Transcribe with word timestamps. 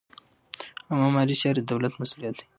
عامه 0.89 1.07
مالي 1.15 1.35
چارې 1.41 1.61
د 1.63 1.67
دولت 1.71 1.93
مسوولیت 1.99 2.35
دی. 2.37 2.45